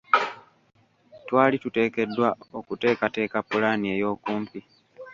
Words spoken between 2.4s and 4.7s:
okuteekateeka pulaani ey’okumpi.